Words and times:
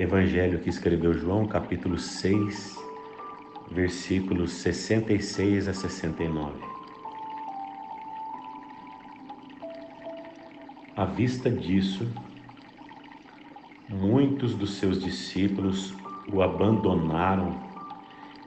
Evangelho 0.00 0.60
que 0.60 0.70
escreveu 0.70 1.12
João, 1.12 1.46
capítulo 1.46 1.98
6, 1.98 2.74
versículos 3.70 4.50
66 4.52 5.68
a 5.68 5.74
69. 5.74 6.54
À 10.96 11.04
vista 11.04 11.50
disso, 11.50 12.10
muitos 13.86 14.54
dos 14.54 14.76
seus 14.76 15.04
discípulos 15.04 15.94
o 16.32 16.40
abandonaram 16.40 17.60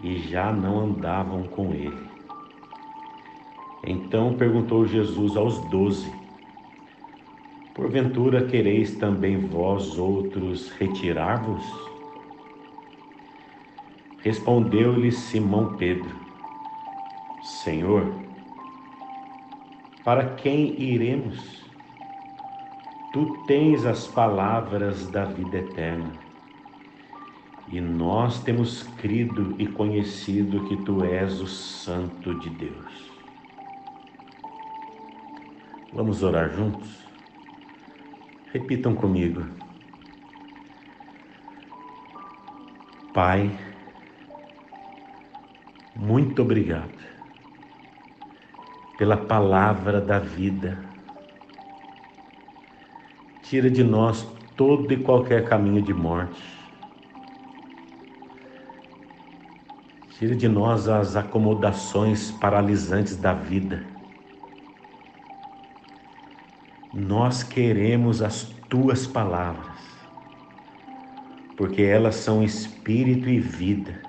e 0.02 0.18
já 0.18 0.52
não 0.52 0.80
andavam 0.80 1.44
com 1.44 1.72
ele. 1.72 2.10
Então 3.86 4.36
perguntou 4.38 4.88
Jesus 4.88 5.38
aos 5.38 5.60
doze: 5.70 6.12
Porventura 7.74 8.46
quereis 8.46 8.96
também 8.98 9.36
vós 9.48 9.98
outros 9.98 10.70
retirar-vos? 10.74 11.64
Respondeu-lhe 14.20 15.12
Simão 15.12 15.76
Pedro: 15.76 16.16
Senhor, 17.42 18.14
para 20.04 20.36
quem 20.36 20.80
iremos? 20.80 21.64
Tu 23.12 23.44
tens 23.48 23.86
as 23.86 24.06
palavras 24.06 25.10
da 25.10 25.26
vida 25.26 25.58
eterna. 25.58 26.14
E 27.72 27.82
nós 27.82 28.44
temos 28.44 28.84
crido 28.98 29.56
e 29.58 29.66
conhecido 29.66 30.64
que 30.66 30.78
tu 30.78 31.04
és 31.04 31.42
o 31.42 31.48
Santo 31.48 32.38
de 32.40 32.52
Deus. 32.52 33.12
Vamos 35.92 36.22
orar 36.22 36.50
juntos? 36.50 37.13
Repitam 38.54 38.94
comigo. 38.94 39.44
Pai, 43.12 43.52
muito 45.96 46.44
obrigado 46.44 46.94
pela 48.96 49.18
palavra 49.18 50.00
da 50.00 50.20
vida. 50.20 50.78
Tira 53.42 53.72
de 53.72 53.84
nós 53.84 54.22
todo 54.56 54.94
e 54.94 54.98
qualquer 54.98 55.46
caminho 55.46 55.82
de 55.82 55.92
morte. 55.96 56.44
Tira 60.12 60.36
de 60.36 60.48
nós 60.48 60.88
as 60.88 61.16
acomodações 61.16 62.30
paralisantes 62.30 63.18
da 63.18 63.34
vida 63.34 63.93
nós 66.94 67.42
queremos 67.42 68.22
as 68.22 68.44
tuas 68.70 69.08
palavras, 69.08 69.80
porque 71.58 71.82
elas 71.82 72.16
são 72.16 72.44
espírito 72.44 73.28
e 73.28 73.40
vida. 73.40 74.00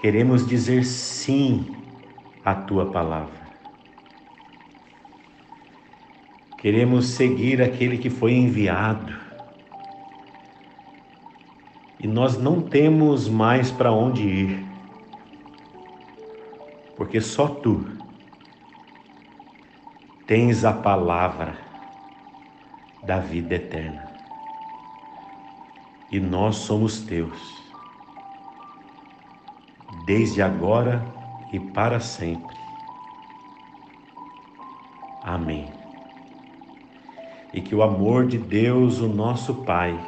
Queremos 0.00 0.46
dizer 0.46 0.82
sim 0.84 1.76
à 2.42 2.54
tua 2.54 2.90
palavra. 2.90 3.40
Queremos 6.56 7.08
seguir 7.08 7.60
aquele 7.60 7.98
que 7.98 8.08
foi 8.08 8.32
enviado. 8.32 9.12
E 11.98 12.06
nós 12.06 12.38
não 12.38 12.62
temos 12.62 13.28
mais 13.28 13.70
para 13.70 13.92
onde 13.92 14.22
ir, 14.22 14.66
porque 16.96 17.20
só 17.20 17.46
tu 17.46 17.99
tens 20.30 20.64
a 20.64 20.72
palavra 20.72 21.56
da 23.02 23.18
vida 23.18 23.56
eterna. 23.56 24.08
E 26.08 26.20
nós 26.20 26.54
somos 26.54 27.00
teus, 27.00 27.36
desde 30.06 30.40
agora 30.40 31.04
e 31.52 31.58
para 31.58 31.98
sempre. 31.98 32.56
Amém. 35.24 35.68
E 37.52 37.60
que 37.60 37.74
o 37.74 37.82
amor 37.82 38.28
de 38.28 38.38
Deus, 38.38 39.00
o 39.00 39.08
nosso 39.08 39.64
Pai, 39.64 39.98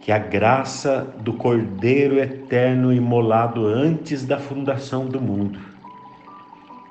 que 0.00 0.10
a 0.10 0.18
graça 0.18 1.02
do 1.20 1.32
Cordeiro 1.34 2.18
eterno 2.18 2.92
imolado 2.92 3.64
antes 3.64 4.26
da 4.26 4.40
fundação 4.40 5.06
do 5.06 5.20
mundo, 5.20 5.75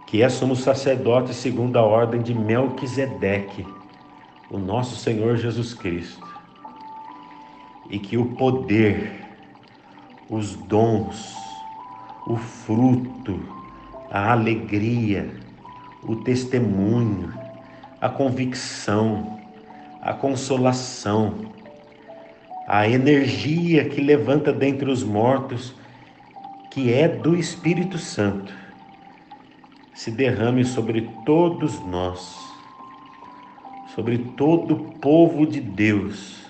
que 0.06 0.22
é 0.22 0.30
somos 0.30 0.60
sacerdotes 0.60 1.36
segundo 1.36 1.78
a 1.78 1.84
ordem 1.84 2.22
de 2.22 2.34
Melquisedeque, 2.34 3.66
o 4.50 4.58
nosso 4.58 4.96
Senhor 4.96 5.38
Jesus 5.38 5.74
Cristo, 5.74 6.26
e 7.90 7.98
que 8.00 8.18
o 8.18 8.26
poder, 8.36 9.26
os 10.30 10.56
dons, 10.56 11.36
o 12.28 12.36
fruto, 12.36 13.40
a 14.12 14.32
alegria, 14.32 15.30
o 16.04 16.16
testemunho, 16.16 17.34
a 18.00 18.10
convicção, 18.10 19.40
a 20.02 20.14
consolação, 20.14 21.52
a 22.68 22.88
energia 22.88 23.86
que 23.86 24.02
levanta 24.02 24.54
dentre 24.54 24.90
os 24.90 25.04
mortos, 25.04 25.74
que 26.72 26.94
é 26.94 27.08
do 27.08 27.36
Espírito 27.36 27.98
Santo, 27.98 28.54
se 29.96 30.12
derrame 30.12 30.66
sobre 30.66 31.10
todos 31.26 31.80
nós, 31.86 32.38
sobre 33.96 34.18
todo 34.18 34.76
o 34.76 35.00
povo 35.00 35.48
de 35.48 35.62
Deus, 35.62 36.44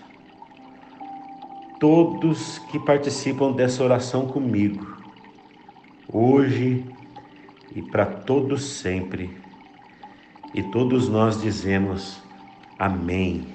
todos 1.80 2.58
que 2.72 2.80
participam 2.80 3.52
dessa 3.52 3.84
oração 3.84 4.26
comigo, 4.26 4.98
hoje 6.12 6.84
e 7.76 7.84
para 7.84 8.06
todos 8.08 8.64
sempre. 8.64 9.30
E 10.52 10.64
todos 10.64 11.08
nós 11.08 11.40
dizemos 11.40 12.24
amém. 12.80 13.46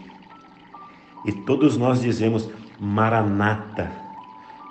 E 1.25 1.33
todos 1.33 1.77
nós 1.77 2.01
dizemos 2.01 2.49
Maranata, 2.79 3.91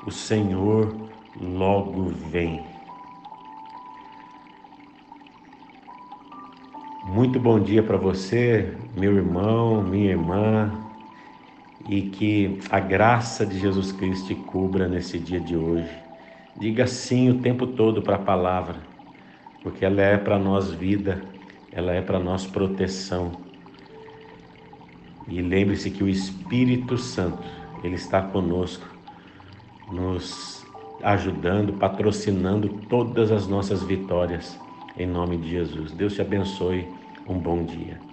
o 0.06 0.12
Senhor 0.12 0.96
logo 1.42 2.10
vem. 2.32 2.79
Muito 7.10 7.40
bom 7.40 7.60
dia 7.60 7.82
para 7.82 7.98
você, 7.98 8.72
meu 8.96 9.16
irmão, 9.18 9.82
minha 9.82 10.12
irmã, 10.12 10.72
e 11.90 12.04
que 12.04 12.60
a 12.70 12.80
graça 12.80 13.44
de 13.44 13.58
Jesus 13.58 13.92
Cristo 13.92 14.28
te 14.28 14.36
cubra 14.36 14.88
nesse 14.88 15.18
dia 15.18 15.40
de 15.40 15.56
hoje. 15.56 15.90
Diga 16.56 16.86
sim 16.86 17.32
o 17.32 17.40
tempo 17.40 17.66
todo 17.66 18.04
para 18.04 18.16
a 18.16 18.20
palavra, 18.20 18.76
porque 19.64 19.84
ela 19.84 20.00
é 20.04 20.18
para 20.18 20.38
nós 20.38 20.70
vida, 20.70 21.20
ela 21.72 21.94
é 21.94 22.00
para 22.00 22.20
nós 22.20 22.46
proteção. 22.46 23.32
E 25.28 25.42
lembre-se 25.42 25.90
que 25.90 26.04
o 26.04 26.08
Espírito 26.08 26.96
Santo, 26.96 27.44
ele 27.84 27.96
está 27.96 28.22
conosco, 28.22 28.86
nos 29.92 30.64
ajudando, 31.02 31.74
patrocinando 31.74 32.70
todas 32.88 33.32
as 33.32 33.48
nossas 33.48 33.82
vitórias 33.82 34.60
em 35.00 35.08
nome 35.08 35.38
de 35.38 35.50
Jesus. 35.50 35.94
Deus 35.94 36.14
te 36.14 36.22
abençoe. 36.22 36.94
Um 37.26 37.40
bom 37.40 37.64
dia. 37.64 38.09